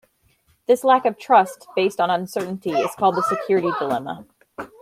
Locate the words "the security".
3.17-3.69